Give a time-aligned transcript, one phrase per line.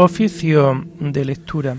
[0.00, 1.76] Oficio de lectura.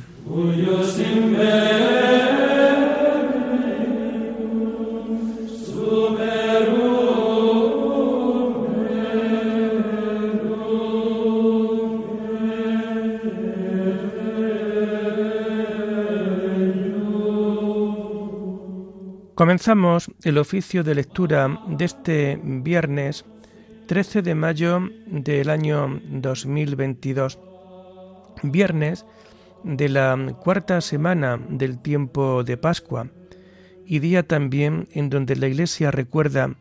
[19.33, 23.23] Comenzamos el oficio de lectura de este viernes
[23.87, 27.39] 13 de mayo del año 2022,
[28.43, 29.05] viernes
[29.63, 33.07] de la cuarta semana del tiempo de Pascua
[33.85, 36.55] y día también en donde la Iglesia recuerda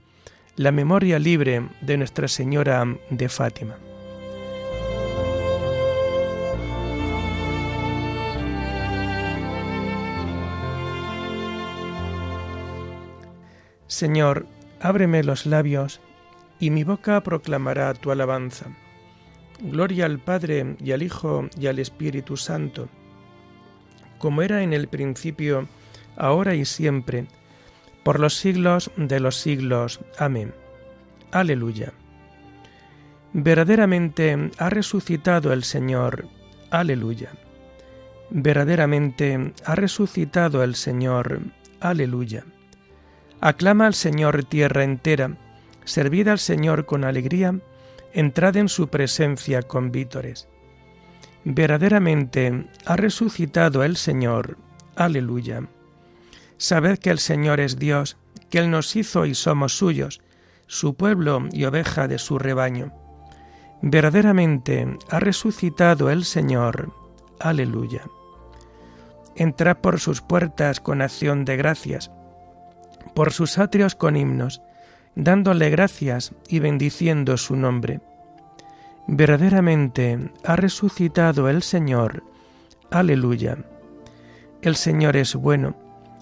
[0.57, 3.77] la memoria libre de Nuestra Señora de Fátima.
[13.87, 14.47] Señor,
[14.81, 16.01] ábreme los labios
[16.61, 18.67] y mi boca proclamará tu alabanza.
[19.61, 22.89] Gloria al Padre y al Hijo y al Espíritu Santo,
[24.19, 25.69] como era en el principio,
[26.17, 27.27] ahora y siempre,
[28.05, 30.01] por los siglos de los siglos.
[30.19, 30.55] Amén.
[31.33, 31.93] Aleluya.
[33.33, 36.29] Verdaderamente ha resucitado el Señor.
[36.71, 37.33] Aleluya.
[38.31, 41.41] Verdaderamente ha resucitado el Señor.
[41.81, 42.45] Aleluya.
[43.41, 45.37] Aclama al Señor tierra entera
[45.89, 47.59] servid al Señor con alegría,
[48.13, 50.49] entrad en su presencia con vítores.
[51.45, 54.59] Verdaderamente ha resucitado el Señor.
[54.97, 55.63] Aleluya.
[56.57, 58.17] Sabed que el Señor es Dios,
[58.51, 60.21] que Él nos hizo y somos suyos,
[60.67, 62.93] su pueblo y oveja de su rebaño.
[63.81, 66.93] Verdaderamente ha resucitado el Señor.
[67.39, 68.03] Aleluya.
[69.37, 72.11] Entrad por sus puertas con acción de gracias,
[73.15, 74.61] por sus atrios con himnos
[75.15, 78.01] dándole gracias y bendiciendo su nombre.
[79.07, 82.23] Verdaderamente ha resucitado el Señor.
[82.91, 83.59] Aleluya.
[84.61, 85.75] El Señor es bueno,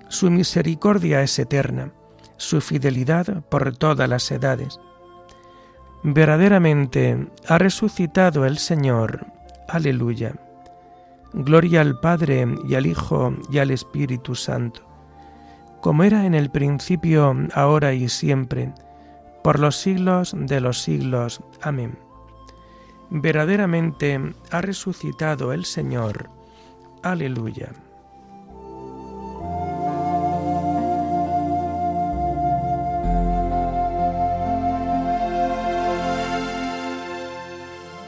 [0.08, 1.90] su misericordia es eterna,
[2.36, 4.78] su fidelidad por todas las edades.
[6.04, 9.26] Verdaderamente ha resucitado el Señor.
[9.68, 10.34] Aleluya.
[11.32, 14.85] Gloria al Padre y al Hijo y al Espíritu Santo,
[15.86, 18.72] como era en el principio, ahora y siempre,
[19.44, 21.40] por los siglos de los siglos.
[21.62, 21.96] Amén.
[23.08, 24.20] Verdaderamente
[24.50, 26.28] ha resucitado el Señor.
[27.04, 27.70] Aleluya.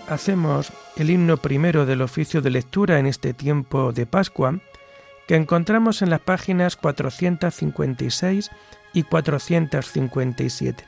[0.08, 4.58] Hacemos el himno primero del oficio de lectura en este tiempo de Pascua,
[5.28, 8.50] que encontramos en las páginas 456
[8.94, 10.84] y 457.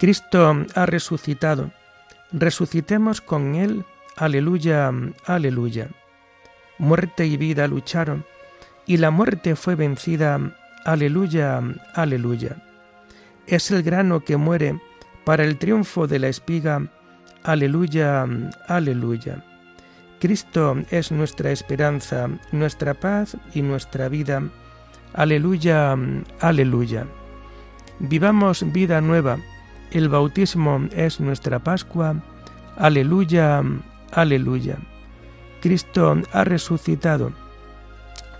[0.00, 1.70] Cristo ha resucitado.
[2.32, 3.84] Resucitemos con Él.
[4.16, 4.90] Aleluya,
[5.24, 5.88] aleluya.
[6.78, 8.26] Muerte y vida lucharon,
[8.86, 10.40] y la muerte fue vencida.
[10.84, 11.62] Aleluya,
[11.94, 12.56] aleluya.
[13.46, 14.80] Es el grano que muere
[15.24, 16.88] para el triunfo de la espiga.
[17.44, 18.26] Aleluya,
[18.66, 19.44] aleluya.
[20.20, 24.42] Cristo es nuestra esperanza, nuestra paz y nuestra vida.
[25.14, 25.96] Aleluya,
[26.40, 27.06] aleluya.
[28.00, 29.38] Vivamos vida nueva
[29.90, 32.16] el bautismo es nuestra Pascua.
[32.76, 33.62] Aleluya,
[34.12, 34.76] aleluya.
[35.60, 37.32] Cristo ha resucitado.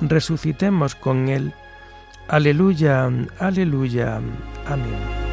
[0.00, 1.54] Resucitemos con Él.
[2.28, 4.20] Aleluya, aleluya.
[4.66, 5.27] Amén.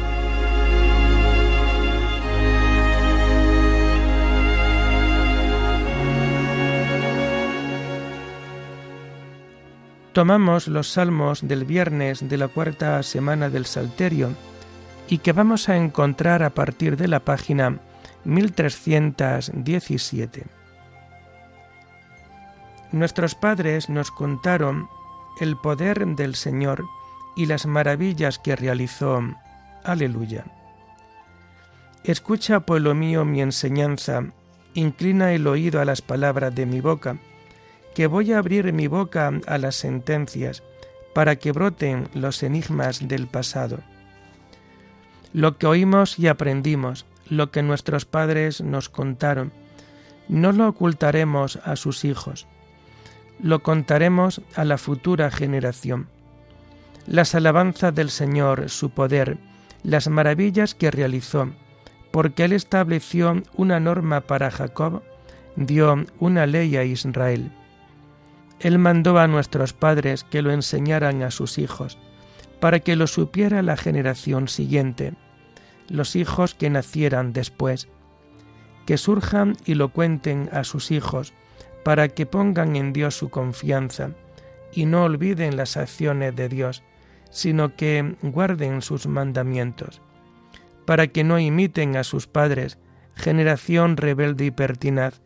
[10.16, 14.30] Tomamos los salmos del viernes de la cuarta semana del Salterio
[15.10, 17.80] y que vamos a encontrar a partir de la página
[18.24, 20.46] 1317.
[22.92, 24.88] Nuestros padres nos contaron
[25.38, 26.86] el poder del Señor
[27.36, 29.20] y las maravillas que realizó.
[29.84, 30.46] Aleluya.
[32.04, 34.24] Escucha, pueblo mío, mi enseñanza,
[34.72, 37.18] inclina el oído a las palabras de mi boca,
[37.96, 40.62] que voy a abrir mi boca a las sentencias,
[41.14, 43.80] para que broten los enigmas del pasado
[45.36, 49.52] lo que oímos y aprendimos, lo que nuestros padres nos contaron,
[50.28, 52.46] no lo ocultaremos a sus hijos,
[53.38, 56.08] lo contaremos a la futura generación.
[57.06, 59.36] Las alabanzas del Señor, su poder,
[59.82, 61.50] las maravillas que realizó,
[62.12, 65.02] porque Él estableció una norma para Jacob,
[65.54, 67.52] dio una ley a Israel.
[68.60, 71.98] Él mandó a nuestros padres que lo enseñaran a sus hijos,
[72.60, 75.12] para que lo supiera la generación siguiente
[75.88, 77.88] los hijos que nacieran después.
[78.86, 81.34] que surjan y lo cuenten a sus hijos,
[81.84, 84.10] para que pongan en Dios su confianza
[84.72, 86.84] y no olviden las acciones de Dios,
[87.30, 90.02] sino que guarden sus mandamientos,
[90.84, 92.78] para que no imiten a sus padres,
[93.16, 95.20] generación rebelde y pertinaz,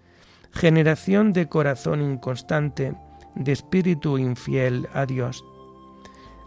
[0.53, 2.95] generación de corazón inconstante,
[3.35, 5.45] de espíritu infiel a Dios.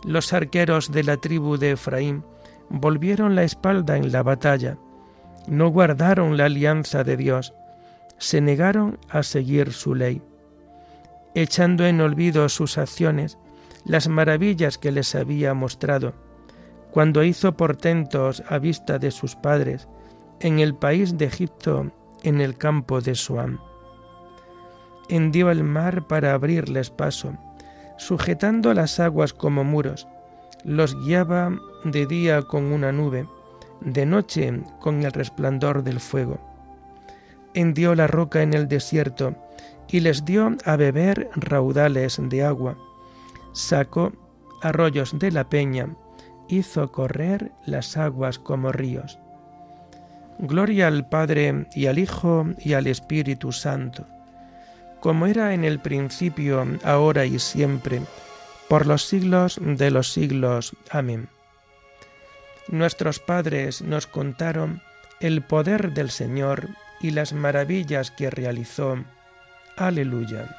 [0.03, 2.23] Los arqueros de la tribu de Efraín
[2.69, 4.77] volvieron la espalda en la batalla,
[5.47, 7.53] no guardaron la alianza de Dios,
[8.17, 10.21] se negaron a seguir su ley.
[11.35, 13.37] Echando en olvido sus acciones,
[13.85, 16.13] las maravillas que les había mostrado,
[16.91, 19.87] cuando hizo portentos a vista de sus padres,
[20.39, 21.91] en el país de Egipto,
[22.23, 23.59] en el campo de Suam.
[25.09, 27.33] Hendió el mar para abrirles paso,
[27.97, 30.07] sujetando las aguas como muros,
[30.63, 31.51] los guiaba
[31.83, 33.27] de día con una nube,
[33.81, 36.39] de noche con el resplandor del fuego.
[37.53, 39.35] Hendió la roca en el desierto
[39.89, 42.77] y les dio a beber raudales de agua.
[43.51, 44.11] Sacó
[44.61, 45.95] arroyos de la peña,
[46.47, 49.19] hizo correr las aguas como ríos.
[50.39, 54.07] Gloria al Padre y al Hijo y al Espíritu Santo,
[55.03, 58.01] como era en el principio, ahora y siempre,
[58.69, 60.77] por los siglos de los siglos.
[60.89, 61.27] Amén.
[62.69, 64.81] Nuestros padres nos contaron
[65.19, 66.69] el poder del Señor
[67.01, 68.95] y las maravillas que realizó.
[69.75, 70.57] Aleluya.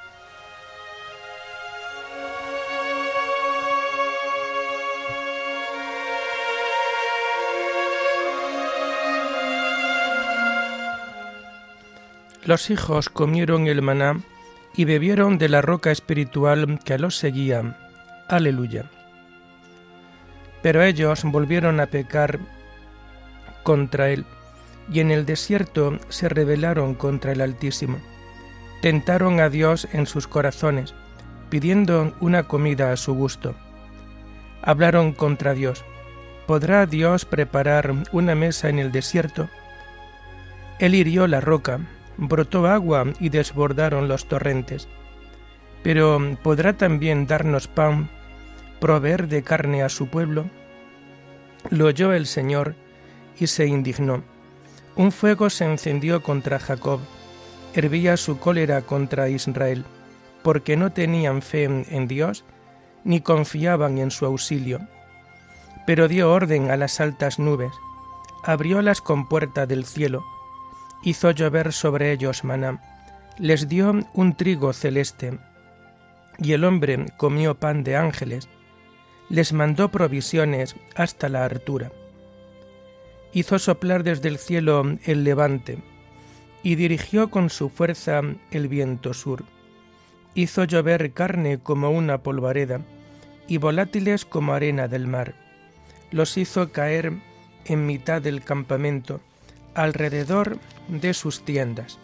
[12.45, 14.21] Los hijos comieron el maná
[14.77, 17.77] y bebieron de la roca espiritual que los seguía.
[18.29, 18.91] Aleluya.
[20.63, 22.39] Pero ellos volvieron a pecar
[23.63, 24.25] contra él,
[24.91, 27.99] y en el desierto se rebelaron contra el Altísimo.
[28.83, 30.95] Tentaron a Dios en sus corazones,
[31.51, 33.55] pidiendo una comida a su gusto.
[34.63, 35.85] Hablaron contra Dios.
[36.47, 39.49] ¿Podrá Dios preparar una mesa en el desierto?
[40.79, 41.81] Él hirió la roca,
[42.17, 44.89] brotó agua y desbordaron los torrentes.
[45.83, 48.11] Pero ¿podrá también darnos pan
[48.81, 50.47] proveer de carne a su pueblo?
[51.71, 52.75] Lo oyó el Señor
[53.39, 54.23] y se indignó.
[54.97, 57.01] Un fuego se encendió contra Jacob,
[57.75, 59.85] hervía su cólera contra Israel,
[60.43, 62.45] porque no tenían fe en Dios
[63.05, 64.81] ni confiaban en su auxilio.
[65.87, 67.73] Pero dio orden a las altas nubes,
[68.43, 70.25] abrió las compuertas del cielo,
[71.05, 72.81] hizo llover sobre ellos maná,
[73.39, 75.39] les dio un trigo celeste,
[76.39, 78.49] y el hombre comió pan de ángeles,
[79.29, 81.93] les mandó provisiones hasta la hartura.
[83.33, 85.79] Hizo soplar desde el cielo el levante,
[86.63, 89.45] y dirigió con su fuerza el viento sur.
[90.35, 92.81] Hizo llover carne como una polvareda,
[93.47, 95.35] y volátiles como arena del mar.
[96.11, 97.13] Los hizo caer
[97.67, 99.21] en mitad del campamento,
[99.75, 101.99] alrededor de sus tiendas.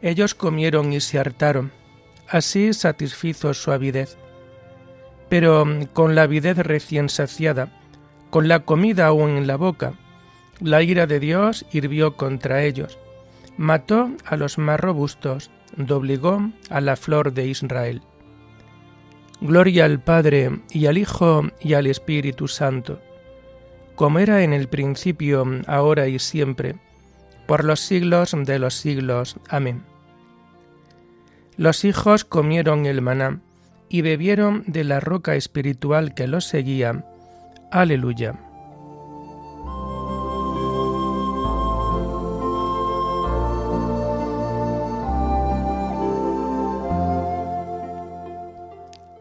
[0.00, 1.72] Ellos comieron y se hartaron,
[2.28, 4.16] así satisfizo su avidez
[5.32, 7.70] pero mm, con la avidez recién saciada,
[8.28, 9.94] con la comida aún en la boca,
[10.60, 12.98] la ira de Dios hirvió contra ellos,
[13.56, 18.02] mató a los más robustos, doblegó a la flor de Israel.
[19.40, 23.00] Gloria al Padre y al Hijo y al Espíritu Santo,
[23.94, 26.76] como era en el principio, ahora y siempre,
[27.46, 29.36] por los siglos de los siglos.
[29.48, 29.84] Amén.
[31.56, 33.40] Los hijos comieron el maná,
[33.92, 37.04] y bebieron de la roca espiritual que los seguía.
[37.70, 38.38] Aleluya.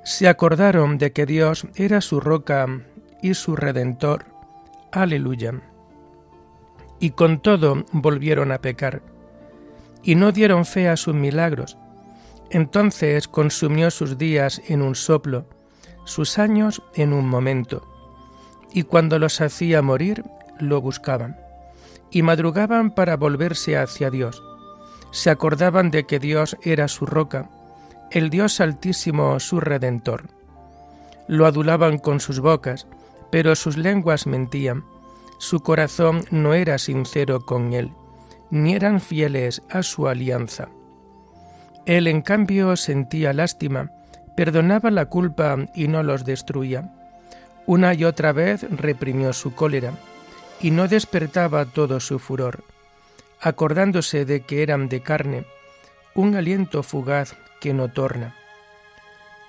[0.03, 2.67] Se acordaron de que Dios era su roca
[3.21, 4.30] y su redentor.
[4.91, 5.53] Aleluya.
[6.99, 9.01] Y con todo volvieron a pecar,
[10.03, 11.77] y no dieron fe a sus milagros,
[12.49, 15.45] entonces consumió sus días en un soplo,
[16.03, 17.87] sus años en un momento,
[18.73, 20.25] y cuando los hacía morir,
[20.59, 21.37] lo buscaban,
[22.11, 24.43] y madrugaban para volverse hacia Dios.
[25.11, 27.49] Se acordaban de que Dios era su roca,
[28.11, 30.25] el Dios altísimo su redentor.
[31.27, 32.87] Lo adulaban con sus bocas,
[33.31, 34.83] pero sus lenguas mentían.
[35.37, 37.91] Su corazón no era sincero con él,
[38.51, 40.69] ni eran fieles a su alianza.
[41.85, 43.89] Él, en cambio, sentía lástima,
[44.37, 46.93] perdonaba la culpa y no los destruía.
[47.65, 49.93] Una y otra vez reprimió su cólera,
[50.59, 52.63] y no despertaba todo su furor.
[53.41, 55.45] acordándose de que eran de carne,
[56.13, 58.35] un aliento fugaz que no torna.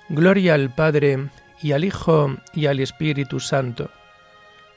[0.09, 1.29] Gloria al Padre
[1.63, 3.89] y al Hijo y al Espíritu Santo,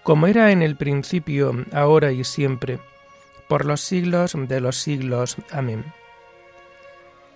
[0.04, 2.78] como era en el principio, ahora y siempre,
[3.48, 5.36] por los siglos de los siglos.
[5.50, 5.84] Amén.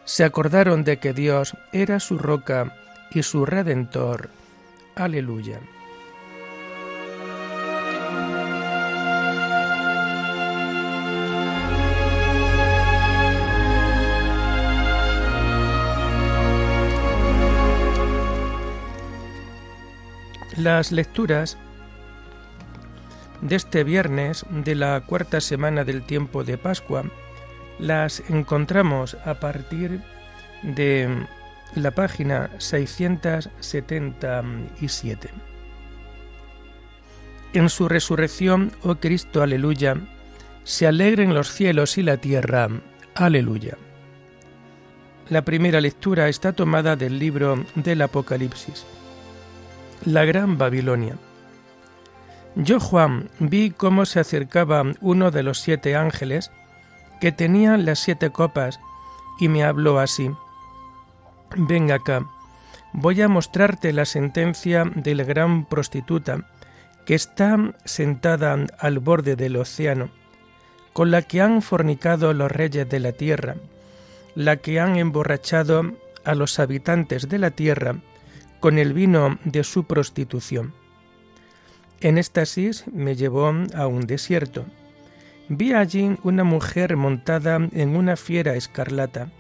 [0.04, 2.76] Se acordaron de que Dios era su roca
[3.11, 4.30] y su redentor.
[4.95, 5.61] Aleluya.
[20.62, 21.57] Las lecturas
[23.40, 27.05] de este viernes de la cuarta semana del tiempo de Pascua
[27.79, 30.02] las encontramos a partir
[30.62, 31.25] de
[31.75, 35.31] la página 677.
[37.55, 39.97] En su resurrección, oh Cristo, aleluya,
[40.64, 42.69] se alegren los cielos y la tierra,
[43.14, 43.79] aleluya.
[45.31, 48.85] La primera lectura está tomada del libro del Apocalipsis
[50.04, 51.16] la gran Babilonia.
[52.57, 56.50] Yo, Juan, vi cómo se acercaba uno de los siete ángeles
[57.21, 58.80] que tenían las siete copas
[59.38, 60.30] y me habló así.
[61.57, 62.26] Ven acá,
[62.92, 66.49] voy a mostrarte la sentencia de la gran prostituta
[67.07, 70.11] que está sentada al borde del océano,
[70.92, 73.57] con la que han fornicado los reyes de la tierra,
[74.35, 75.92] la que han emborrachado
[76.25, 77.97] a los habitantes de la tierra
[78.61, 80.75] con el vino de su prostitución.
[82.00, 84.64] En éxtasis me llevó a un desierto.
[85.49, 89.33] Vi allí una mujer montada en una fiera escarlata,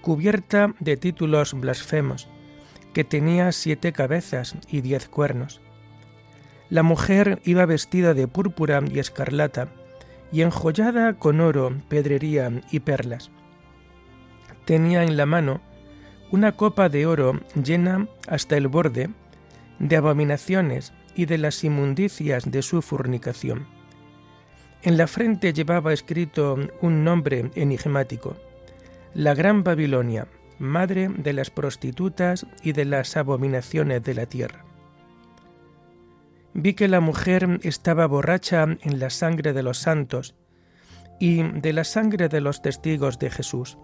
[0.00, 2.28] cubierta de títulos blasfemos,
[2.92, 5.60] que tenía siete cabezas y diez cuernos.
[6.70, 9.68] La mujer iba vestida de púrpura y escarlata,
[10.32, 13.30] y enjollada con oro, pedrería y perlas.
[14.64, 15.60] Tenía en la mano
[16.34, 19.08] una copa de oro llena hasta el borde
[19.78, 23.68] de abominaciones y de las inmundicias de su fornicación.
[24.82, 28.36] En la frente llevaba escrito un nombre enigmático,
[29.14, 30.26] la Gran Babilonia,
[30.58, 34.64] madre de las prostitutas y de las abominaciones de la tierra.
[36.52, 40.34] Vi que la mujer estaba borracha en la sangre de los santos
[41.20, 43.78] y de la sangre de los testigos de Jesús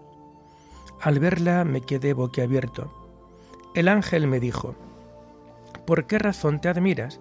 [1.01, 2.91] al verla me quedé boquiabierto.
[3.73, 4.75] El ángel me dijo,
[5.85, 7.19] ¿por qué razón te admiras?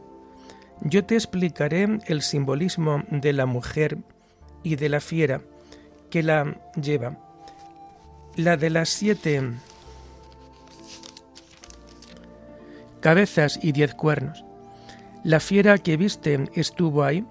[0.82, 3.98] Yo te explicaré el simbolismo de la mujer
[4.62, 5.40] y de la fiera
[6.10, 7.16] que la lleva.
[8.36, 9.42] La de las siete
[13.00, 14.44] cabezas y diez cuernos.
[15.24, 17.24] La fiera que viste estuvo ahí,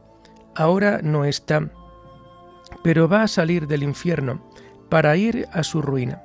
[0.56, 1.70] ahora no está,
[2.84, 4.42] pero va a salir del infierno
[4.90, 6.24] para ir a su ruina.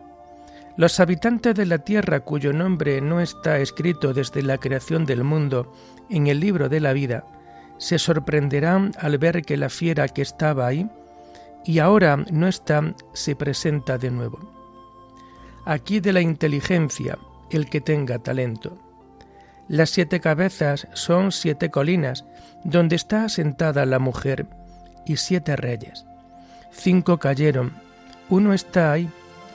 [0.77, 5.73] Los habitantes de la tierra cuyo nombre no está escrito desde la creación del mundo
[6.11, 7.25] en el libro de la vida,
[7.79, 10.89] se sorprenderán al ver que la fiera que estaba ahí
[11.65, 14.39] y ahora no está se presenta de nuevo.
[15.65, 17.19] Aquí de la inteligencia
[17.51, 18.77] el que tenga talento.
[19.69, 22.25] Las siete cabezas son siete colinas
[22.65, 24.47] donde está sentada la mujer
[25.07, 26.05] y siete reyes.
[26.71, 27.73] Cinco cayeron,
[28.29, 29.09] uno está ahí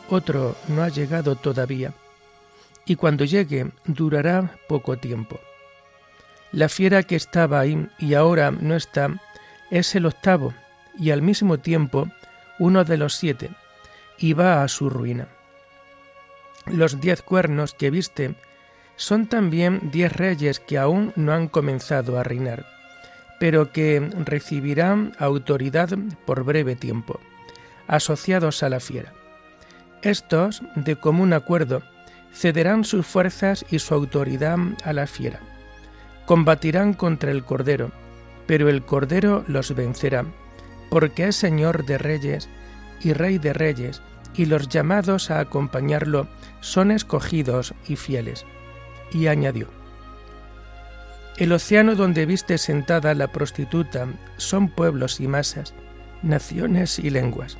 [0.09, 1.93] otro no ha llegado todavía,
[2.85, 5.39] y cuando llegue durará poco tiempo.
[6.51, 9.19] La fiera que estaba ahí y ahora no está
[9.69, 10.53] es el octavo
[10.97, 12.07] y al mismo tiempo
[12.57, 13.51] uno de los siete,
[14.17, 15.27] y va a su ruina.
[16.65, 18.35] Los diez cuernos que viste
[18.95, 22.65] son también diez reyes que aún no han comenzado a reinar,
[23.39, 25.89] pero que recibirán autoridad
[26.25, 27.19] por breve tiempo,
[27.87, 29.13] asociados a la fiera.
[30.01, 31.83] Estos, de común acuerdo,
[32.33, 35.41] cederán sus fuerzas y su autoridad a la fiera.
[36.25, 37.91] Combatirán contra el Cordero,
[38.47, 40.25] pero el Cordero los vencerá,
[40.89, 42.47] porque es Señor de reyes
[43.01, 44.01] y Rey de reyes,
[44.35, 46.27] y los llamados a acompañarlo
[46.61, 48.45] son escogidos y fieles.
[49.11, 49.67] Y añadió,
[51.37, 55.73] El océano donde viste sentada la prostituta son pueblos y masas,
[56.21, 57.57] naciones y lenguas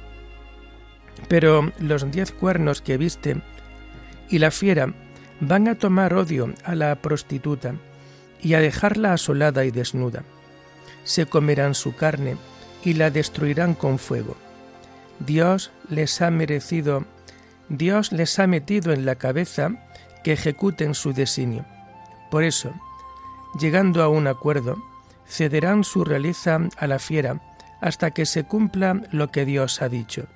[1.29, 3.37] pero los diez cuernos que viste
[4.27, 4.93] y la fiera
[5.39, 7.75] van a tomar odio a la prostituta
[8.41, 10.23] y a dejarla asolada y desnuda.
[11.03, 12.35] Se comerán su carne
[12.83, 14.35] y la destruirán con fuego.
[15.19, 17.05] Dios les ha merecido,
[17.69, 19.71] Dios les ha metido en la cabeza
[20.23, 21.65] que ejecuten su designio.
[22.31, 22.73] Por eso,
[23.59, 24.77] llegando a un acuerdo,
[25.27, 27.41] cederán su realiza a la fiera
[27.81, 30.27] hasta que se cumpla lo que Dios ha dicho.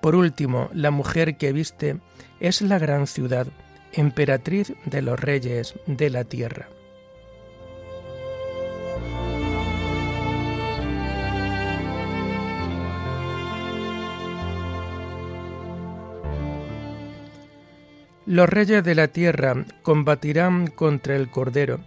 [0.00, 1.98] Por último, la mujer que viste
[2.40, 3.46] es la gran ciudad,
[3.92, 6.68] emperatriz de los reyes de la tierra.
[18.28, 21.80] Los reyes de la tierra combatirán contra el Cordero,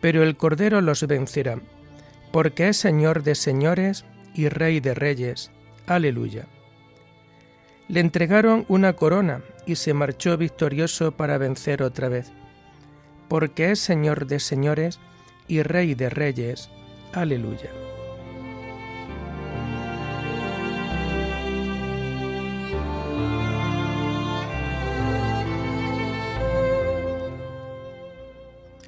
[0.00, 1.60] pero el Cordero los vencerá,
[2.32, 5.50] porque es Señor de señores y Rey de reyes.
[5.86, 6.46] Aleluya.
[7.88, 12.30] Le entregaron una corona y se marchó victorioso para vencer otra vez,
[13.28, 15.00] porque es Señor de señores
[15.46, 16.68] y Rey de reyes.
[17.14, 17.70] Aleluya.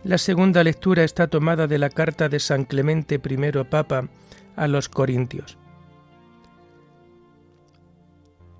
[0.04, 4.08] La segunda lectura está tomada de la carta de San Clemente I Papa
[4.56, 5.58] a los Corintios.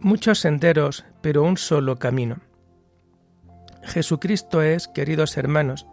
[0.02, 2.38] Muchos senderos, pero un solo camino.
[3.83, 5.87] Jesucristo es, queridos hermanos,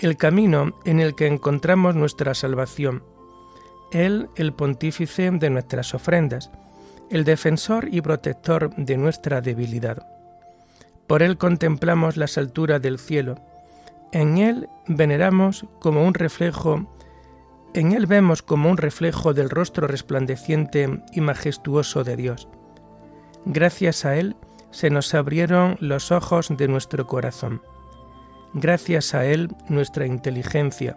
[0.00, 3.02] el camino en el que encontramos nuestra salvación.
[3.90, 6.50] Él, el pontífice de nuestras ofrendas,
[7.08, 10.06] el defensor y protector de nuestra debilidad.
[11.06, 13.36] Por Él contemplamos las alturas del cielo.
[14.12, 16.86] En Él veneramos como un reflejo,
[17.72, 22.46] en Él vemos como un reflejo del rostro resplandeciente y majestuoso de Dios.
[23.44, 24.36] Gracias a Él
[24.70, 27.60] se nos abrieron los ojos de nuestro corazón.
[28.54, 30.96] Gracias a Él nuestra inteligencia,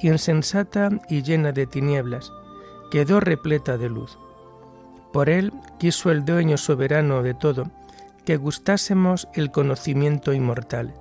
[0.00, 2.32] insensata y llena de tinieblas,
[2.90, 4.18] quedó repleta de luz.
[5.12, 7.70] Por Él quiso el dueño soberano de todo
[8.24, 10.94] que gustásemos el conocimiento inmortal,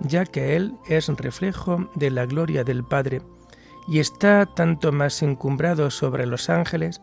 [0.00, 3.20] ya que Él es reflejo de la gloria del Padre
[3.86, 7.02] y está tanto más encumbrado sobre los ángeles,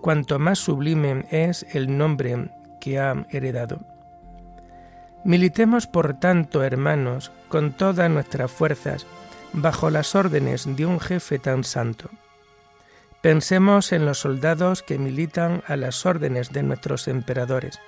[0.00, 2.48] cuanto más sublime es el nombre
[2.82, 3.78] que ha heredado.
[5.24, 9.06] Militemos, por tanto, hermanos, con todas nuestras fuerzas,
[9.52, 12.10] bajo las órdenes de un jefe tan santo.
[13.20, 17.78] Pensemos en los soldados que militan a las órdenes de nuestros emperadores.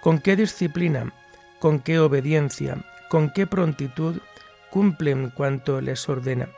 [0.00, 1.12] Con qué disciplina,
[1.58, 2.76] con qué obediencia,
[3.08, 4.20] con qué prontitud
[4.70, 6.48] cumplen cuanto les ordena.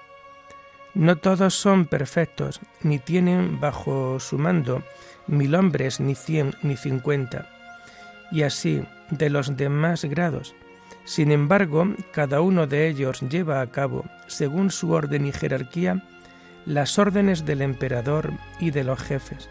[0.94, 4.82] No todos son perfectos, ni tienen bajo su mando
[5.26, 7.48] mil hombres, ni cien, ni cincuenta,
[8.30, 10.54] y así de los demás grados.
[11.04, 16.04] Sin embargo, cada uno de ellos lleva a cabo, según su orden y jerarquía,
[16.66, 19.48] las órdenes del emperador y de los jefes.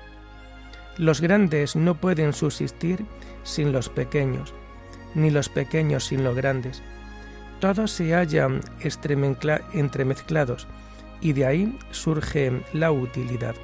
[0.98, 3.04] Los grandes no pueden subsistir
[3.44, 4.54] sin los pequeños,
[5.16, 6.84] ni los pequeños sin los grandes.
[7.60, 8.62] Todos se hallan
[9.74, 10.68] entremezclados
[11.22, 13.56] y de ahí surge la utilidad.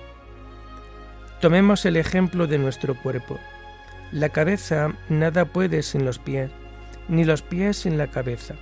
[1.41, 3.37] Tomemos el ejemplo de nuestro cuerpo.
[4.11, 6.49] La cabeza nada puede sin los pies,
[7.07, 8.55] ni los pies sin la cabeza.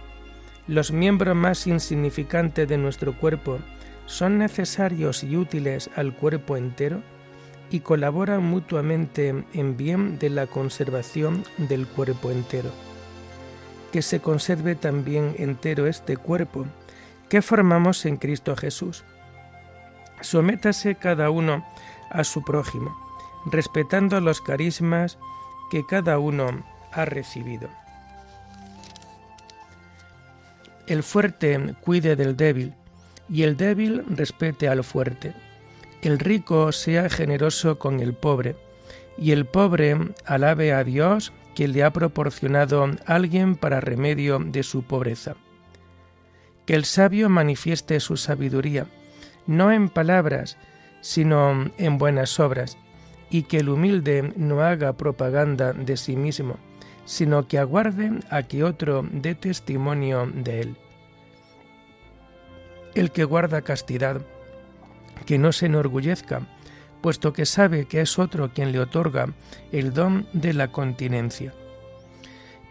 [0.68, 3.60] Los miembros más insignificantes de nuestro cuerpo
[4.08, 7.02] son necesarios y útiles al cuerpo entero
[7.70, 12.72] y colaboran mutuamente en bien de la conservación del cuerpo entero.
[13.92, 16.66] Que se conserve también entero este cuerpo
[17.30, 19.04] que formamos en Cristo Jesús.
[20.22, 21.66] Sométase cada uno
[22.10, 22.96] a su prójimo,
[23.46, 25.18] respetando los carismas
[25.72, 27.70] que cada uno ha recibido.
[30.88, 32.74] El fuerte cuide del débil
[33.28, 35.34] y el débil respete al fuerte.
[36.02, 38.56] El rico sea generoso con el pobre
[39.18, 44.84] y el pobre alabe a Dios que le ha proporcionado alguien para remedio de su
[44.84, 45.36] pobreza.
[46.66, 48.88] Que el sabio manifieste su sabiduría,
[49.48, 50.58] no en palabras,
[51.02, 52.78] sino en buenas obras,
[53.30, 56.58] y que el humilde no haga propaganda de sí mismo,
[57.06, 60.78] sino que aguarde a que otro dé testimonio de él.
[62.96, 64.22] El que guarda castidad,
[65.26, 66.48] que no se enorgullezca,
[67.02, 69.28] puesto que sabe que es otro quien le otorga
[69.72, 71.54] el don de la continencia.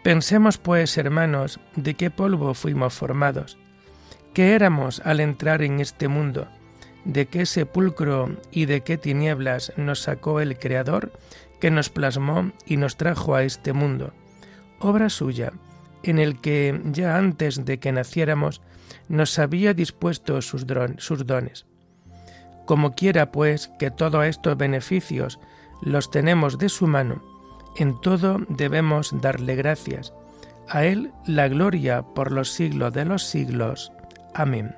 [0.03, 3.57] Pensemos, pues, hermanos, de qué polvo fuimos formados,
[4.35, 6.49] qué éramos al entrar en este mundo,
[7.05, 11.13] de qué sepulcro y de qué tinieblas nos sacó el Creador,
[11.61, 14.11] que nos plasmó y nos trajo a este mundo,
[14.81, 15.53] obra suya,
[16.03, 18.61] en el que ya antes de que naciéramos
[19.07, 20.65] nos había dispuesto sus,
[20.97, 21.65] sus dones.
[22.65, 25.39] Como quiera, pues, que todos estos beneficios
[25.81, 27.23] los tenemos de su mano,
[27.77, 30.13] en todo debemos darle gracias.
[30.67, 33.93] A Él la gloria por los siglos de los siglos.
[34.37, 34.75] Amén.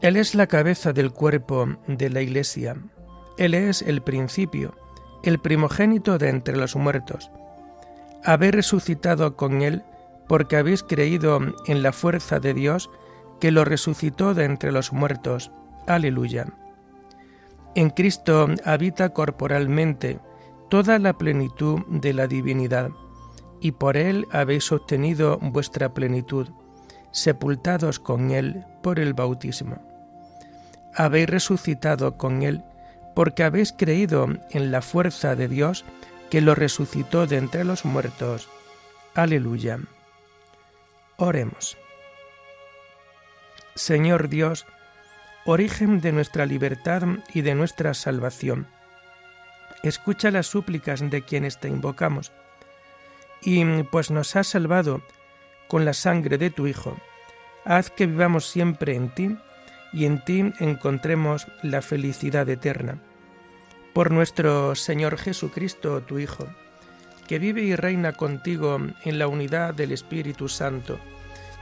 [0.00, 2.76] Él es la cabeza del cuerpo de la Iglesia.
[3.36, 4.74] Él es el principio,
[5.22, 7.30] el primogénito de entre los muertos.
[8.24, 9.84] Habéis resucitado con Él
[10.26, 12.90] porque habéis creído en la fuerza de Dios
[13.38, 15.52] que lo resucitó de entre los muertos
[15.88, 16.46] Aleluya.
[17.74, 20.20] En Cristo habita corporalmente
[20.68, 22.90] toda la plenitud de la divinidad,
[23.60, 26.48] y por Él habéis obtenido vuestra plenitud,
[27.10, 29.82] sepultados con Él por el bautismo.
[30.94, 32.62] Habéis resucitado con Él
[33.14, 35.86] porque habéis creído en la fuerza de Dios
[36.30, 38.50] que lo resucitó de entre los muertos.
[39.14, 39.78] Aleluya.
[41.16, 41.78] Oremos.
[43.74, 44.66] Señor Dios,
[45.50, 48.66] origen de nuestra libertad y de nuestra salvación,
[49.82, 52.32] escucha las súplicas de quienes te invocamos,
[53.40, 55.00] y pues nos has salvado
[55.66, 56.98] con la sangre de tu Hijo,
[57.64, 59.38] haz que vivamos siempre en ti
[59.94, 63.00] y en ti encontremos la felicidad eterna.
[63.94, 66.46] Por nuestro Señor Jesucristo, tu Hijo,
[67.26, 71.00] que vive y reina contigo en la unidad del Espíritu Santo,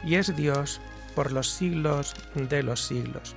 [0.04, 0.80] y es Dios
[1.14, 3.36] por los siglos de los siglos.